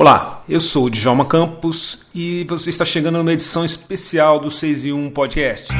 [0.00, 4.84] Olá, eu sou o Djalma Campos e você está chegando numa edição especial do 6
[4.84, 5.74] e 1 Podcast.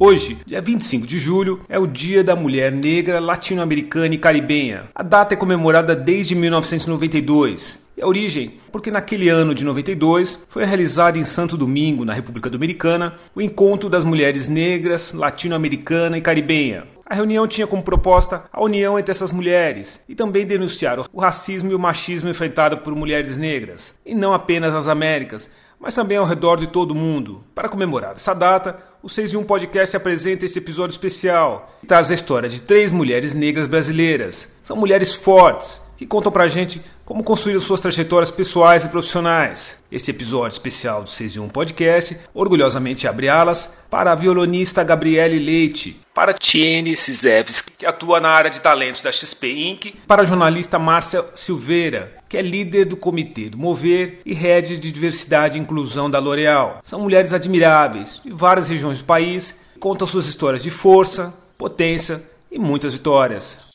[0.00, 4.84] Hoje, dia 25 de julho, é o Dia da Mulher Negra Latino-Americana e Caribenha.
[4.94, 7.82] A data é comemorada desde 1992.
[7.96, 12.48] E a origem, porque naquele ano de 92 foi realizado em Santo Domingo, na República
[12.48, 16.84] Dominicana, o encontro das mulheres negras, latino-americana e caribenha.
[17.04, 21.72] A reunião tinha como proposta a união entre essas mulheres e também denunciar o racismo
[21.72, 25.50] e o machismo enfrentado por mulheres negras, e não apenas nas Américas,
[25.80, 27.42] mas também ao redor de todo o mundo.
[27.54, 28.76] Para comemorar essa data,
[29.08, 32.92] o 6 e 1 Podcast apresenta este episódio especial e traz a história de três
[32.92, 34.50] mulheres negras brasileiras.
[34.62, 39.82] São mulheres fortes que contam pra gente como construíram suas trajetórias pessoais e profissionais.
[39.90, 45.38] Este episódio especial do 6 e 1 Podcast orgulhosamente abre alas para a violonista Gabriele
[45.38, 50.24] Leite, para Tiene Cisevski, que atua na área de talentos da XP Inc., para a
[50.26, 55.60] jornalista Márcia Silveira, que é líder do comitê do Mover e head de diversidade e
[55.60, 56.80] inclusão da L'Oréal.
[56.82, 62.58] São mulheres admiráveis de várias regiões do país, contam suas histórias de força, potência e
[62.58, 63.68] muitas vitórias.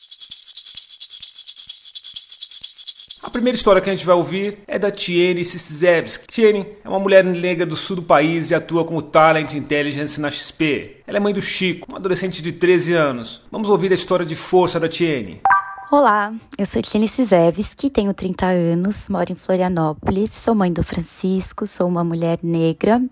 [3.24, 6.26] A primeira história que a gente vai ouvir é da Tiene Sisevski.
[6.28, 10.30] Tiene é uma mulher negra do sul do país e atua como Talent Intelligence na
[10.30, 10.98] XP.
[11.06, 13.42] Ela é mãe do Chico, um adolescente de 13 anos.
[13.50, 15.40] Vamos ouvir a história de força da Tiene.
[15.90, 21.66] Olá, eu sou Tiene Sisevski, tenho 30 anos, moro em Florianópolis, sou mãe do Francisco,
[21.66, 23.02] sou uma mulher negra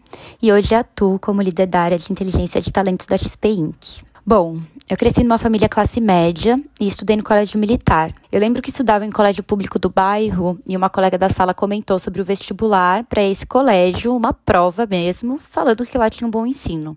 [0.40, 4.02] e hoje atuo como líder da área de inteligência de talentos da XP Inc.
[4.24, 4.58] Bom,
[4.90, 8.12] eu cresci numa família classe média e estudei no colégio militar.
[8.30, 11.98] Eu lembro que estudava em colégio público do bairro e uma colega da sala comentou
[11.98, 16.44] sobre o vestibular para esse colégio, uma prova mesmo, falando que lá tinha um bom
[16.44, 16.96] ensino.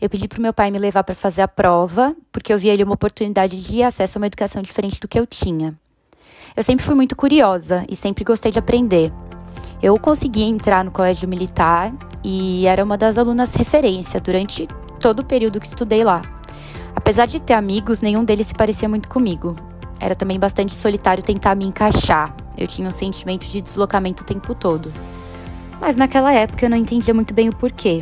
[0.00, 2.72] Eu pedi para o meu pai me levar para fazer a prova, porque eu via
[2.72, 5.74] ali uma oportunidade de acesso a uma educação diferente do que eu tinha.
[6.56, 9.12] Eu sempre fui muito curiosa e sempre gostei de aprender.
[9.82, 11.92] Eu consegui entrar no colégio militar
[12.24, 14.66] e era uma das alunas referência durante
[14.98, 16.35] todo o período que estudei lá.
[16.96, 19.54] Apesar de ter amigos, nenhum deles se parecia muito comigo.
[20.00, 22.34] Era também bastante solitário tentar me encaixar.
[22.56, 24.90] Eu tinha um sentimento de deslocamento o tempo todo.
[25.80, 28.00] Mas naquela época eu não entendia muito bem o porquê.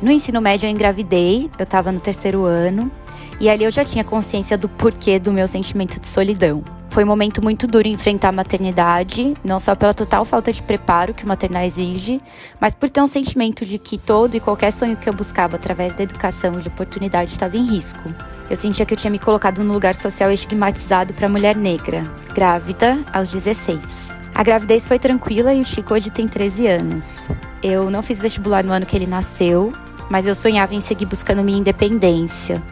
[0.00, 2.90] No ensino médio eu engravidei, eu estava no terceiro ano,
[3.40, 6.62] e ali eu já tinha consciência do porquê do meu sentimento de solidão.
[6.94, 11.12] Foi um momento muito duro enfrentar a maternidade, não só pela total falta de preparo
[11.12, 12.20] que o maternar exige,
[12.60, 15.92] mas por ter um sentimento de que todo e qualquer sonho que eu buscava através
[15.94, 18.14] da educação e de oportunidade estava em risco.
[18.48, 23.04] Eu sentia que eu tinha me colocado no lugar social estigmatizado para mulher negra, grávida
[23.12, 24.12] aos 16.
[24.32, 27.18] A gravidez foi tranquila e o Chico hoje tem 13 anos.
[27.60, 29.72] Eu não fiz vestibular no ano que ele nasceu,
[30.08, 32.62] mas eu sonhava em seguir buscando minha independência.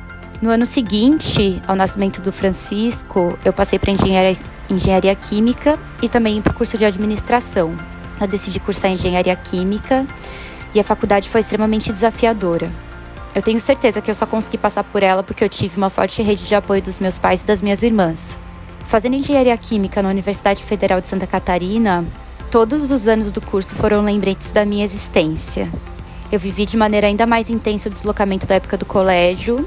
[0.42, 4.36] No ano seguinte ao nascimento do Francisco, eu passei para engenharia,
[4.68, 7.76] engenharia química e também para o curso de administração.
[8.20, 10.04] Eu decidi cursar engenharia química
[10.74, 12.72] e a faculdade foi extremamente desafiadora.
[13.32, 16.20] Eu tenho certeza que eu só consegui passar por ela porque eu tive uma forte
[16.22, 18.36] rede de apoio dos meus pais e das minhas irmãs.
[18.84, 22.04] Fazendo engenharia química na Universidade Federal de Santa Catarina,
[22.50, 25.70] todos os anos do curso foram lembretes da minha existência.
[26.32, 29.64] Eu vivi de maneira ainda mais intensa o deslocamento da época do colégio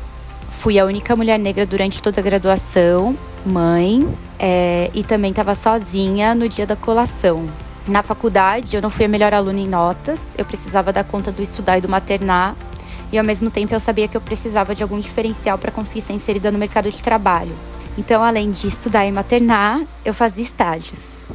[0.65, 3.15] fui a única mulher negra durante toda a graduação,
[3.45, 7.47] mãe, é, e também estava sozinha no dia da colação.
[7.87, 11.39] Na faculdade, eu não fui a melhor aluna em notas, eu precisava dar conta do
[11.39, 12.55] estudar e do maternar,
[13.11, 16.13] e ao mesmo tempo eu sabia que eu precisava de algum diferencial para conseguir ser
[16.13, 17.53] inserida no mercado de trabalho.
[17.95, 21.27] Então, além de estudar e maternar, eu fazia estágios.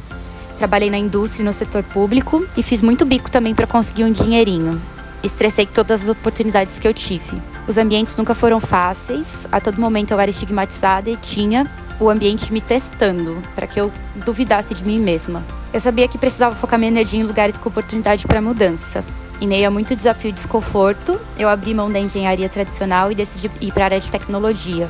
[0.57, 4.11] Trabalhei na indústria e no setor público e fiz muito bico também para conseguir um
[4.11, 4.81] dinheirinho.
[5.23, 7.50] Estressei todas as oportunidades que eu tive.
[7.67, 11.69] Os ambientes nunca foram fáceis, a todo momento eu era estigmatizada e tinha
[11.99, 13.91] o ambiente me testando para que eu
[14.25, 15.43] duvidasse de mim mesma.
[15.71, 19.03] Eu sabia que precisava focar minha energia em lugares com oportunidade para mudança.
[19.39, 23.49] Em meio a muito desafio e desconforto, eu abri mão da engenharia tradicional e decidi
[23.61, 24.89] ir para a área de tecnologia.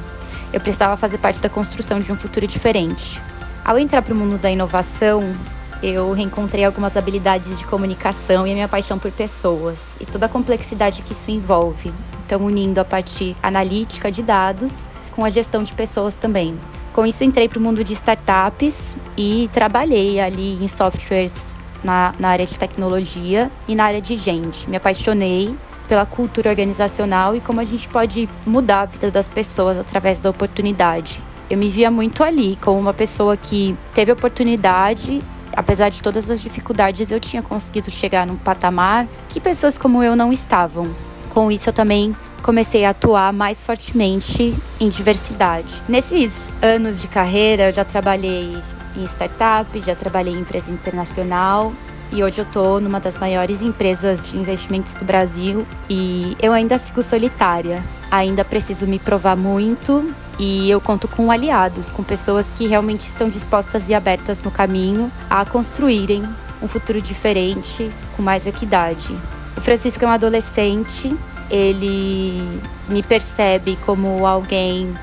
[0.52, 3.22] Eu precisava fazer parte da construção de um futuro diferente.
[3.64, 5.36] Ao entrar para o mundo da inovação,
[5.84, 10.30] eu reencontrei algumas habilidades de comunicação e a minha paixão por pessoas e toda a
[10.30, 11.94] complexidade que isso envolve,
[12.32, 16.58] então unindo a parte analítica de dados com a gestão de pessoas também.
[16.94, 22.30] Com isso, entrei para o mundo de startups e trabalhei ali em softwares na, na
[22.30, 24.70] área de tecnologia e na área de gente.
[24.70, 25.54] Me apaixonei
[25.90, 30.30] pela cultura organizacional e como a gente pode mudar a vida das pessoas através da
[30.30, 31.22] oportunidade.
[31.50, 35.22] Eu me via muito ali como uma pessoa que teve oportunidade,
[35.54, 40.16] apesar de todas as dificuldades, eu tinha conseguido chegar num patamar que pessoas como eu
[40.16, 41.11] não estavam.
[41.34, 45.70] Com isso, eu também comecei a atuar mais fortemente em diversidade.
[45.88, 48.58] Nesses anos de carreira, eu já trabalhei
[48.98, 51.72] em startup, já trabalhei em empresa internacional
[52.12, 56.78] e hoje eu estou numa das maiores empresas de investimentos do Brasil e eu ainda
[56.78, 57.82] sigo solitária.
[58.12, 63.30] Ainda preciso me provar muito e eu conto com aliados, com pessoas que realmente estão
[63.30, 66.28] dispostas e abertas no caminho a construírem
[66.62, 69.18] um futuro diferente, com mais equidade.
[69.58, 71.16] O Francisco é um adolescente
[71.52, 72.42] ele
[72.88, 74.96] me percebe como alguém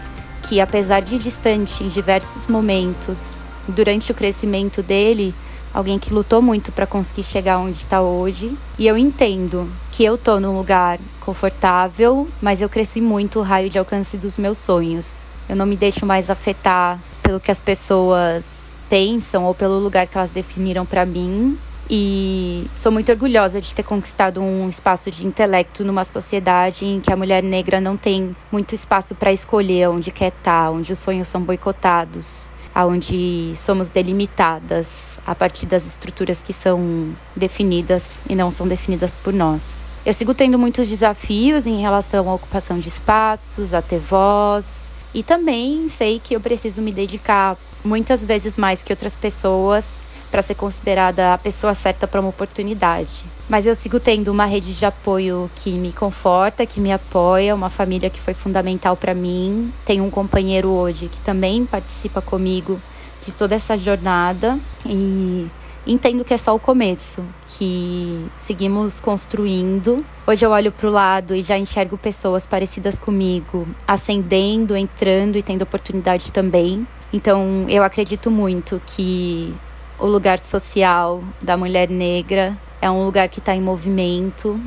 [0.45, 3.37] que, apesar de distante em diversos momentos,
[3.69, 5.35] durante o crescimento dele,
[5.75, 8.57] alguém que lutou muito para conseguir chegar onde está hoje.
[8.79, 13.69] E eu entendo que eu tô num lugar confortável, mas eu cresci muito o raio
[13.69, 15.27] de alcance dos meus sonhos.
[15.47, 18.45] Eu não me deixo mais afetar pelo que as pessoas
[18.89, 21.59] pensam ou pelo lugar que elas definiram para mim.
[21.91, 27.11] E sou muito orgulhosa de ter conquistado um espaço de intelecto numa sociedade em que
[27.11, 30.99] a mulher negra não tem muito espaço para escolher onde quer estar, tá, onde os
[30.99, 38.51] sonhos são boicotados, aonde somos delimitadas a partir das estruturas que são definidas e não
[38.51, 39.81] são definidas por nós.
[40.05, 45.23] Eu sigo tendo muitos desafios em relação à ocupação de espaços, a ter voz, e
[45.23, 49.95] também sei que eu preciso me dedicar muitas vezes mais que outras pessoas
[50.31, 53.25] para ser considerada a pessoa certa para uma oportunidade.
[53.49, 57.71] Mas eu sigo tendo uma rede de apoio que me conforta, que me apoia, uma
[57.71, 59.73] família que foi fundamental para mim.
[59.85, 62.81] Tenho um companheiro hoje que também participa comigo
[63.25, 65.49] de toda essa jornada e
[65.87, 70.05] entendo que é só o começo, que seguimos construindo.
[70.27, 75.43] Hoje eu olho para o lado e já enxergo pessoas parecidas comigo, ascendendo, entrando e
[75.43, 76.87] tendo oportunidade também.
[77.11, 79.55] Então eu acredito muito que
[79.99, 84.61] o lugar social da mulher negra é um lugar que está em movimento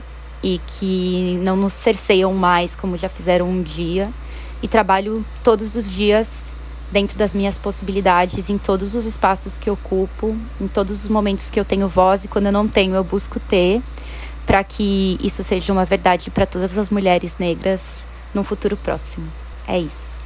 [0.43, 4.09] e que não nos cerceiam mais como já fizeram um dia.
[4.61, 6.27] E trabalho todos os dias
[6.91, 11.59] dentro das minhas possibilidades, em todos os espaços que ocupo, em todos os momentos que
[11.59, 13.81] eu tenho voz e quando eu não tenho, eu busco ter,
[14.45, 17.81] para que isso seja uma verdade para todas as mulheres negras
[18.33, 19.25] no futuro próximo.
[19.67, 20.20] É isso.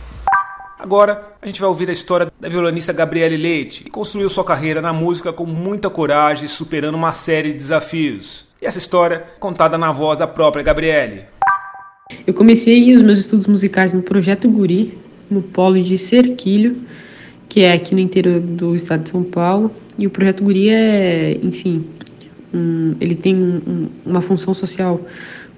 [0.78, 4.82] Agora, a gente vai ouvir a história da violonista Gabriele Leite, que construiu sua carreira
[4.82, 8.46] na música com muita coragem, superando uma série de desafios.
[8.62, 11.24] E essa história contada na voz da própria Gabriele.
[12.28, 14.98] Eu comecei os meus estudos musicais no Projeto Guri,
[15.32, 16.76] no polo de Cerquilho,
[17.48, 19.72] que é aqui no interior do estado de São Paulo.
[19.98, 21.88] E o Projeto Guri é, enfim,
[22.54, 25.02] um, ele tem um, uma função social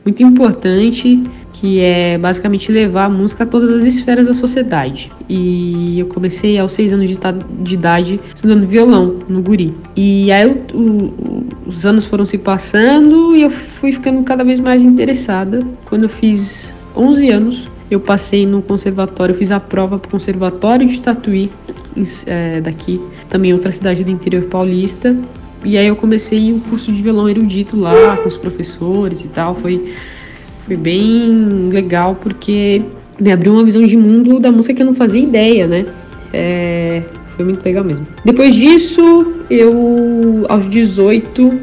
[0.08, 1.22] muito importante,
[1.52, 5.12] que é basicamente levar a música a todas as esferas da sociedade.
[5.28, 7.18] E eu comecei aos seis anos de,
[7.62, 9.74] de idade estudando violão no Guri.
[9.98, 14.62] E aí o, o, os anos foram se passando e eu fui ficando cada vez
[14.62, 15.60] mais interessada.
[15.84, 20.88] Quando eu fiz 11 anos, eu passei no conservatório, fiz a prova para o conservatório
[20.88, 21.52] de Tatuí,
[22.26, 25.14] é, daqui, também outra cidade do interior paulista.
[25.68, 29.54] E aí eu comecei o curso de violão erudito lá com os professores e tal.
[29.54, 29.94] Foi,
[30.66, 32.82] foi bem legal porque
[33.20, 35.86] me abriu uma visão de mundo da música que eu não fazia ideia, né?
[36.32, 37.04] É,
[37.36, 38.08] foi muito legal mesmo.
[38.24, 41.60] Depois disso, eu aos 18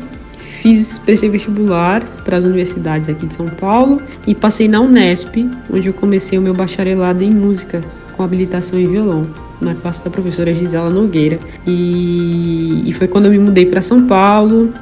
[0.61, 5.89] fiz prestei vestibular para as universidades aqui de São Paulo e passei na Unesp, onde
[5.89, 7.81] eu comecei o meu bacharelado em música
[8.17, 9.27] com habilitação em violão
[9.61, 11.39] na classe da professora Gisela Nogueira.
[11.67, 14.73] E, e foi quando eu me mudei para São Paulo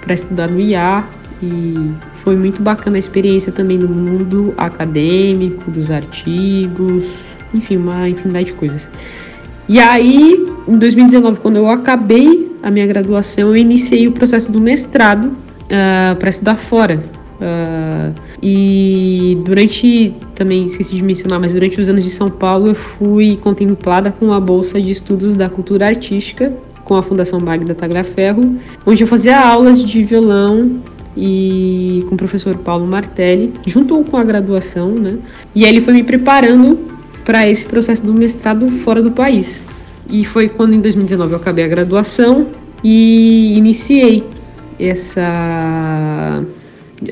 [0.00, 1.04] para estudar no IA
[1.42, 7.04] e foi muito bacana a experiência também no mundo acadêmico, dos artigos,
[7.52, 8.88] enfim, uma infinidade de coisas.
[9.68, 14.60] E aí, em 2019, quando eu acabei a minha graduação, eu iniciei o processo do
[14.60, 15.34] mestrado uh,
[15.70, 17.02] ah, para estudar fora.
[17.34, 22.74] Uh, e durante, também esqueci de mencionar, mas durante os anos de São Paulo eu
[22.74, 26.52] fui contemplada com a Bolsa de Estudos da Cultura Artística
[26.84, 30.80] com a Fundação Magda Tagliaferro, onde eu fazia aulas de violão
[31.16, 35.18] e com o professor Paulo Martelli, junto com a graduação, né?
[35.54, 36.78] E aí ele foi me preparando
[37.24, 39.64] para esse processo do mestrado fora do país.
[40.08, 42.48] E foi quando em 2019 eu acabei a graduação
[42.82, 44.22] e iniciei
[44.78, 46.43] essa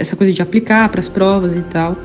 [0.02, 1.96] essa coisa de aplicar para as provas e tal.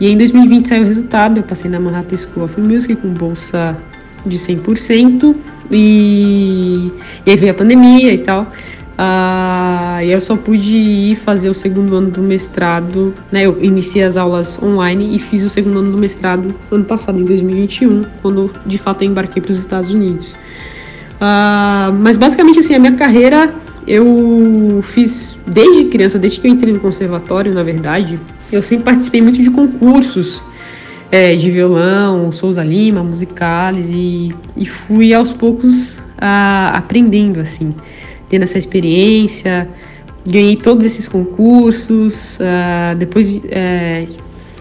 [0.00, 3.76] E em 2020 saiu o resultado, eu passei na Manhattan School of Music com bolsa
[4.24, 5.34] de 100%,
[5.70, 6.92] e,
[7.24, 8.42] e aí veio a pandemia e tal.
[8.96, 13.42] Uh, e eu só pude ir fazer o segundo ano do mestrado, né?
[13.42, 17.24] Eu iniciei as aulas online e fiz o segundo ano do mestrado ano passado, em
[17.24, 20.34] 2021, quando de fato eu embarquei para os Estados Unidos.
[21.16, 23.54] Uh, mas basicamente assim, a minha carreira
[23.86, 28.18] eu fiz desde criança, desde que eu entrei no conservatório, na verdade,
[28.50, 30.44] eu sempre participei muito de concursos
[31.10, 37.74] é, de violão, Souza Lima, musicais e, e fui aos poucos uh, aprendendo assim
[38.28, 39.68] tendo essa experiência,
[40.28, 42.38] ganhei todos esses concursos.
[42.38, 44.06] Uh, depois, é,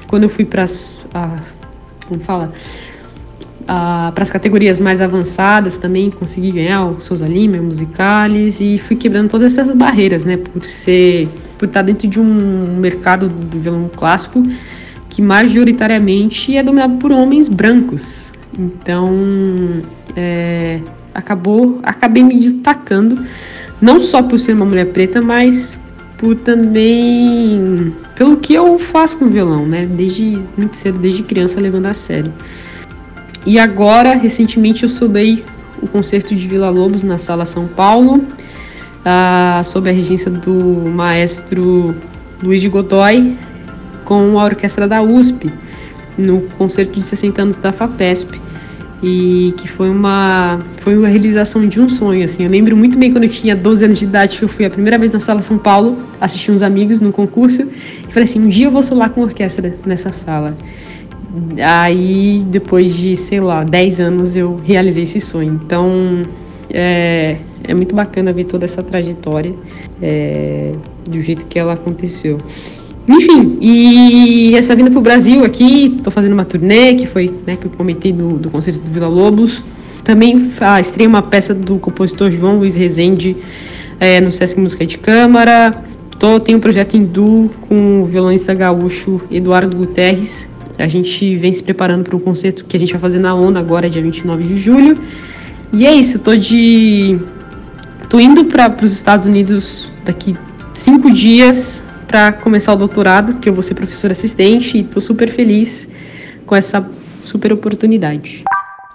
[0.08, 1.08] quando eu fui para as.
[1.16, 1.42] Uh,
[2.08, 2.50] como fala?
[3.66, 8.96] Para as categorias mais avançadas também consegui ganhar o Souza Lima, o Musicales e fui
[8.96, 10.38] quebrando todas essas barreiras, né?
[10.38, 14.44] Por ser, por estar dentro de um mercado do violão clássico
[15.10, 18.34] que majoritariamente é dominado por homens brancos.
[18.58, 19.10] Então,
[20.16, 20.80] é,
[21.14, 23.26] acabou, acabei me destacando
[23.82, 25.78] não só por ser uma mulher preta, mas
[26.18, 29.86] por também pelo que eu faço com violão, né?
[29.86, 32.32] Desde muito cedo, desde criança, levando a sério.
[33.46, 35.44] E agora, recentemente, eu soldei
[35.82, 40.54] o concerto de Vila Lobos na Sala São Paulo, uh, sob a regência do
[40.90, 41.96] maestro
[42.42, 43.38] Luiz de Godoy,
[44.04, 45.52] com a orquestra da USP,
[46.18, 48.42] no concerto de 60 anos da FAPESP
[49.04, 52.44] e que foi uma foi uma realização de um sonho assim.
[52.44, 54.70] Eu lembro muito bem quando eu tinha 12 anos de idade que eu fui a
[54.70, 58.48] primeira vez na sala São Paulo, assisti uns amigos num concurso e falei assim, um
[58.48, 60.56] dia eu vou solar com orquestra nessa sala.
[61.64, 65.60] Aí depois de, sei lá, 10 anos eu realizei esse sonho.
[65.64, 66.24] Então,
[66.70, 69.54] é, é muito bacana ver toda essa trajetória
[70.02, 70.74] é,
[71.10, 72.38] do jeito que ela aconteceu.
[73.08, 77.56] Enfim, e essa vinda para o Brasil aqui, estou fazendo uma turnê, que foi, né,
[77.56, 79.64] que eu comentei do, do concerto do Vila Lobos.
[80.04, 83.38] Também ah, estreia uma peça do compositor João Luiz Rezende
[84.00, 85.84] é, no Sesc Música de Câmara.
[86.18, 90.48] Tô, tenho um projeto duo com o violonista gaúcho Eduardo Guterres.
[90.78, 93.58] A gente vem se preparando para um concerto que a gente vai fazer na ONU
[93.58, 94.98] agora, dia 29 de julho.
[95.74, 97.20] E é isso, tô de.
[98.10, 100.36] tô indo para os Estados Unidos daqui
[100.74, 105.30] cinco dias para começar o doutorado, que eu vou ser professora assistente e estou super
[105.32, 105.88] feliz
[106.46, 106.88] com essa
[107.22, 108.44] super oportunidade.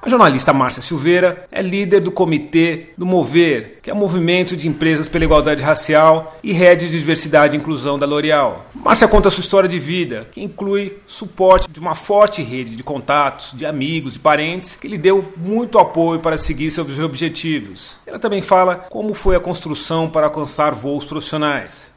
[0.03, 4.67] A jornalista Márcia Silveira é líder do comitê do Mover, que é o Movimento de
[4.67, 8.65] Empresas pela Igualdade Racial e rede de diversidade e inclusão da L'Oréal.
[8.75, 13.53] Márcia conta sua história de vida, que inclui suporte de uma forte rede de contatos,
[13.55, 17.99] de amigos e parentes, que lhe deu muito apoio para seguir seus objetivos.
[18.07, 21.93] Ela também fala como foi a construção para alcançar voos profissionais.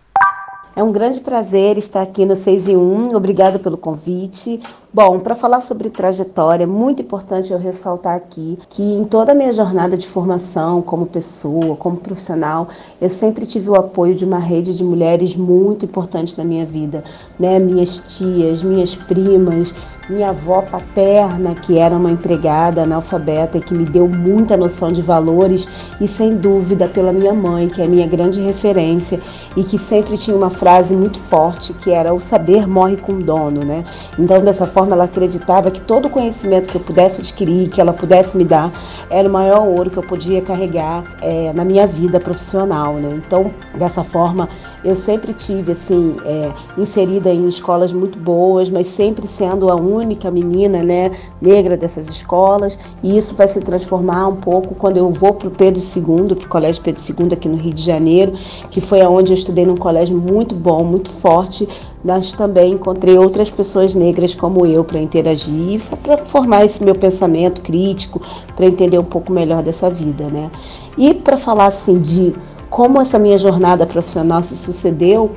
[0.76, 3.16] É um grande prazer estar aqui no 6 em 1.
[3.16, 4.60] Obrigada pelo convite.
[4.96, 9.36] Bom, para falar sobre trajetória, é muito importante eu ressaltar aqui que em toda a
[9.36, 12.68] minha jornada de formação como pessoa, como profissional,
[13.02, 17.04] eu sempre tive o apoio de uma rede de mulheres muito importante na minha vida,
[17.40, 17.58] né?
[17.58, 19.74] Minhas tias, minhas primas,
[20.08, 25.02] minha avó paterna, que era uma empregada analfabeta e que me deu muita noção de
[25.02, 25.68] valores,
[26.00, 29.20] e sem dúvida pela minha mãe, que é minha grande referência
[29.56, 33.66] e que sempre tinha uma frase muito forte que era o saber morre com dono,
[33.66, 33.86] né?
[34.20, 37.80] Então, dessa forma forma ela acreditava que todo o conhecimento que eu pudesse adquirir, que
[37.80, 38.72] ela pudesse me dar,
[39.10, 42.96] era o maior ouro que eu podia carregar é, na minha vida profissional.
[42.96, 43.14] Né?
[43.16, 44.50] Então, dessa forma,
[44.84, 50.30] eu sempre tive assim é, inserida em escolas muito boas, mas sempre sendo a única
[50.30, 51.12] menina né,
[51.42, 52.78] negra dessas escolas.
[53.02, 56.46] E isso vai se transformar um pouco quando eu vou para o Pedro II, para
[56.46, 58.34] o Colégio Pedro II aqui no Rio de Janeiro,
[58.70, 61.68] que foi aonde eu estudei num colégio muito bom, muito forte,
[62.04, 67.62] mas também encontrei outras pessoas negras como eu para interagir, para formar esse meu pensamento
[67.62, 68.22] crítico,
[68.56, 70.52] para entender um pouco melhor dessa vida, né?
[70.98, 72.36] E para falar assim de
[72.74, 75.30] como essa minha jornada profissional se sucedeu,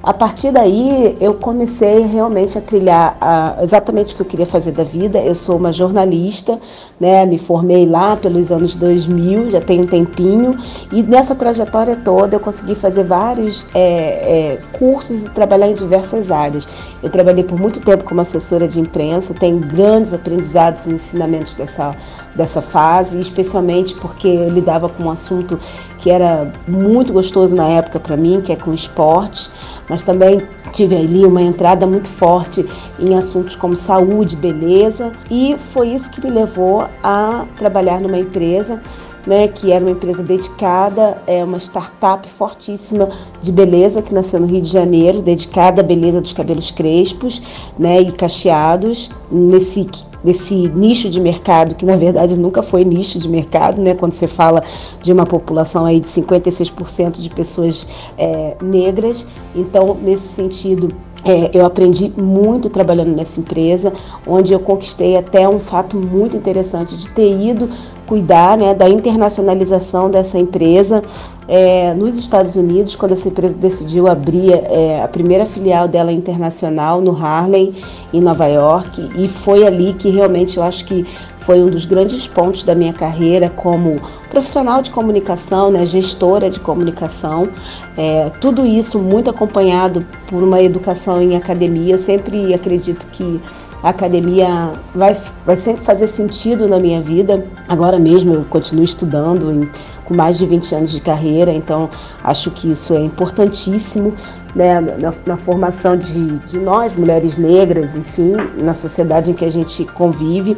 [0.00, 4.70] a partir daí eu comecei realmente a trilhar a, exatamente o que eu queria fazer
[4.70, 5.18] da vida.
[5.18, 6.60] Eu sou uma jornalista,
[7.00, 7.26] né?
[7.26, 10.56] Me formei lá pelos anos 2000, já tem um tempinho,
[10.92, 16.30] e nessa trajetória toda eu consegui fazer vários é, é, cursos e trabalhar em diversas
[16.30, 16.68] áreas.
[17.02, 21.96] Eu trabalhei por muito tempo como assessora de imprensa, tenho grandes aprendizados e ensinamentos dessa,
[22.36, 25.58] dessa fase, especialmente porque eu lidava com um assunto
[26.04, 29.50] que era muito gostoso na época para mim, que é com esporte
[29.88, 30.42] mas também
[30.72, 32.66] tive ali uma entrada muito forte
[32.98, 38.80] em assuntos como saúde, beleza, e foi isso que me levou a trabalhar numa empresa
[39.26, 43.08] né, que era uma empresa dedicada, é uma startup fortíssima
[43.40, 47.42] de beleza que nasceu no Rio de Janeiro, dedicada à beleza dos cabelos crespos,
[47.78, 49.10] né, e cacheados.
[49.32, 49.88] Nesse
[50.24, 53.94] desse nicho de mercado, que na verdade nunca foi nicho de mercado, né?
[53.94, 54.62] Quando você fala
[55.02, 59.26] de uma população aí de 56% de pessoas é, negras.
[59.54, 60.88] Então, nesse sentido,
[61.24, 63.92] é, eu aprendi muito trabalhando nessa empresa,
[64.26, 67.68] onde eu conquistei até um fato muito interessante de ter ido
[68.06, 71.02] cuidar né, da internacionalização dessa empresa
[71.46, 77.00] é, nos Estados Unidos, quando essa empresa decidiu abrir é, a primeira filial dela internacional
[77.00, 77.74] no Harlem,
[78.12, 81.06] em Nova York, e foi ali que realmente eu acho que
[81.40, 83.96] foi um dos grandes pontos da minha carreira como
[84.30, 87.50] profissional de comunicação, né, gestora de comunicação.
[87.98, 91.94] É, tudo isso muito acompanhado por uma educação em academia.
[91.94, 93.40] Eu sempre acredito que
[93.84, 95.14] a academia vai,
[95.44, 97.46] vai sempre fazer sentido na minha vida.
[97.68, 99.70] Agora mesmo eu continuo estudando em,
[100.06, 101.90] com mais de 20 anos de carreira, então
[102.24, 104.14] acho que isso é importantíssimo
[104.54, 109.50] né, na, na, formação de, de nós, mulheres negras, enfim, na sociedade em que a
[109.50, 110.56] gente convive.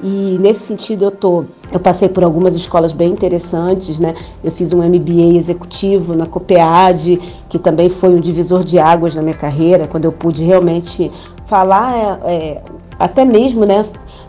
[0.00, 4.14] E nesse sentido eu tô, eu passei por algumas escolas bem interessantes, né?
[4.44, 9.22] Eu fiz um MBA executivo na COPEAD, que também foi um divisor de águas na
[9.22, 11.10] minha carreira, quando eu pude realmente
[11.48, 12.62] falar, é, é,
[12.98, 13.84] até mesmo, né,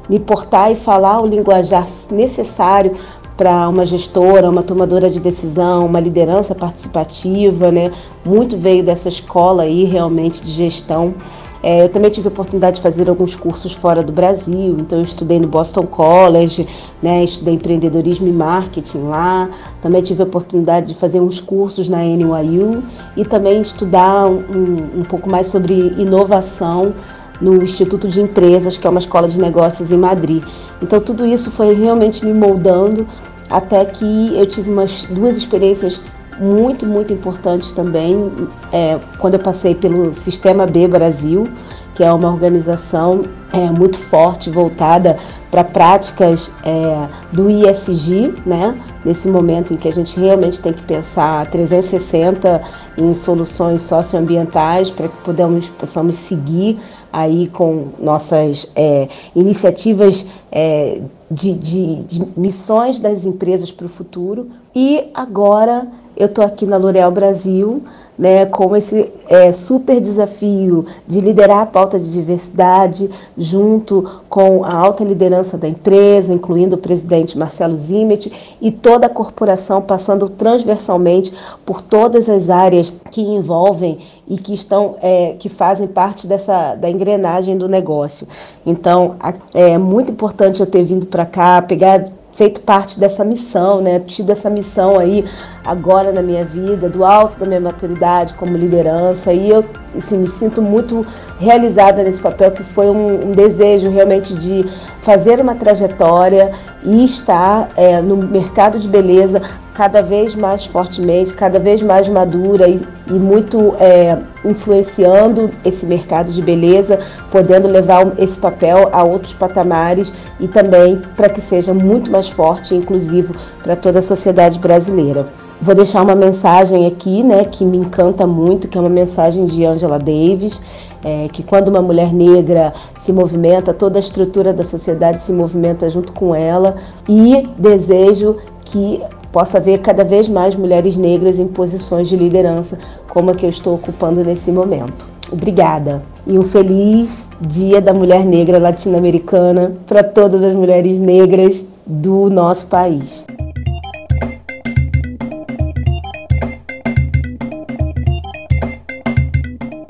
[0.10, 2.96] me portar e falar o linguajar necessário
[3.38, 7.90] para uma gestora, uma tomadora de decisão, uma liderança participativa, né?
[8.26, 11.14] Muito veio dessa escola aí realmente de gestão.
[11.62, 15.04] É, eu também tive a oportunidade de fazer alguns cursos fora do Brasil, então eu
[15.04, 16.68] estudei no Boston College,
[17.04, 19.50] né, estudei empreendedorismo e marketing lá,
[19.82, 22.82] também tive a oportunidade de fazer uns cursos na NYU
[23.18, 26.94] e também estudar um, um pouco mais sobre inovação
[27.42, 30.44] no Instituto de Empresas, que é uma escola de negócios em Madrid.
[30.82, 33.06] Então tudo isso foi realmente me moldando
[33.50, 36.00] até que eu tive umas duas experiências
[36.40, 38.32] muito, muito importantes também,
[38.72, 41.48] é, quando eu passei pelo Sistema B Brasil,
[41.94, 45.18] que é uma organização é, muito forte, voltada
[45.52, 48.80] para práticas é, do ISG, né?
[49.04, 52.62] nesse momento em que a gente realmente tem que pensar 360
[52.98, 56.80] em soluções socioambientais para que podamos, possamos seguir
[57.12, 64.50] aí com nossas é, iniciativas é, de, de, de missões das empresas para o futuro.
[64.76, 67.84] E agora eu estou aqui na L'Oréal Brasil,
[68.20, 74.74] né, com esse é, super desafio de liderar a pauta de diversidade junto com a
[74.74, 81.34] alta liderança da empresa, incluindo o presidente Marcelo Zimet e toda a corporação, passando transversalmente
[81.66, 86.90] por todas as áreas que envolvem e que estão é, que fazem parte dessa da
[86.90, 88.28] engrenagem do negócio.
[88.66, 89.16] Então
[89.54, 94.00] é muito importante eu ter vindo para cá, pegar feito parte dessa missão, né?
[94.00, 95.26] Tido essa missão aí
[95.66, 99.66] agora na minha vida, do alto da minha maturidade como liderança, e eu
[99.98, 101.06] assim, me sinto muito
[101.38, 104.66] realizada nesse papel, que foi um, um desejo realmente de
[105.02, 109.42] fazer uma trajetória e estar é, no mercado de beleza
[109.74, 114.18] cada vez mais fortemente, cada vez mais madura e, e muito é,
[114.50, 117.00] influenciando esse mercado de beleza,
[117.32, 122.74] podendo levar esse papel a outros patamares e também para que seja muito mais forte
[122.74, 123.34] e inclusivo
[123.64, 125.28] para toda a sociedade brasileira.
[125.62, 129.66] Vou deixar uma mensagem aqui, né, que me encanta muito, que é uma mensagem de
[129.66, 130.62] Angela Davis,
[131.04, 135.90] é, que quando uma mulher negra se movimenta, toda a estrutura da sociedade se movimenta
[135.90, 136.76] junto com ela
[137.10, 143.32] e desejo que possa haver cada vez mais mulheres negras em posições de liderança, como
[143.32, 145.08] a que eu estou ocupando nesse momento.
[145.32, 152.30] Obrigada e um feliz Dia da Mulher Negra Latino-Americana para todas as mulheres negras do
[152.30, 153.26] nosso país.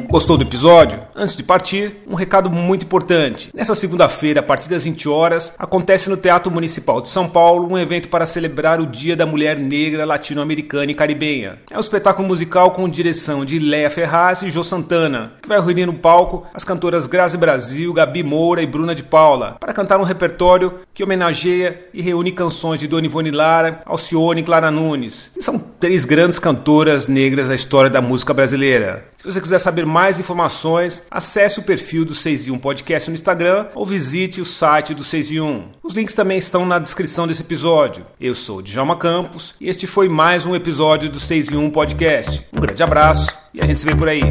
[0.10, 1.09] Gostou do episódio?
[1.22, 3.50] Antes de partir, um recado muito importante.
[3.54, 7.78] Nessa segunda-feira, a partir das 20 horas, acontece no Teatro Municipal de São Paulo um
[7.78, 11.60] evento para celebrar o Dia da Mulher Negra Latino-Americana e Caribenha.
[11.70, 15.86] É um espetáculo musical com direção de Leia Ferraz e Jô Santana, que vai reunir
[15.86, 20.04] no palco as cantoras Grazi Brasil, Gabi Moura e Bruna de Paula, para cantar um
[20.04, 25.44] repertório que homenageia e reúne canções de Dona Ivone Lara, Alcione e Clara Nunes, que
[25.44, 29.10] são três grandes cantoras negras da história da música brasileira.
[29.18, 33.16] Se você quiser saber mais informações, acesse o perfil do 6 e 1 Podcast no
[33.16, 35.64] Instagram ou visite o site do 6 e 1.
[35.84, 38.06] Os links também estão na descrição desse episódio.
[38.20, 42.46] Eu sou Djalma Campos e este foi mais um episódio do 6 e 1 Podcast.
[42.54, 44.22] Um grande abraço e a gente se vê por aí.